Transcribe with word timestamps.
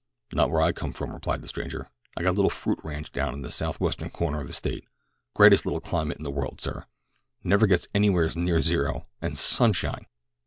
"Not 0.33 0.49
where 0.49 0.63
I 0.63 0.71
come 0.71 0.93
from," 0.93 1.11
replied 1.13 1.43
the 1.43 1.47
stranger. 1.47 1.87
"I 2.17 2.23
got 2.23 2.31
a 2.31 2.31
little 2.31 2.49
fruit 2.49 2.79
ranch 2.83 3.11
down 3.11 3.35
in 3.35 3.43
the 3.43 3.51
South 3.51 3.79
Western 3.79 4.09
corner 4.09 4.41
of 4.41 4.47
the 4.47 4.51
State. 4.53 4.87
Greatest 5.35 5.63
little 5.63 5.79
climate 5.79 6.17
in 6.17 6.23
the 6.23 6.31
world, 6.31 6.59
sir; 6.59 6.85
never 7.43 7.67
gets 7.67 7.87
anywheres 7.93 8.35
near 8.35 8.63
zero; 8.63 9.05
and 9.21 9.37
sunshine! 9.37 10.07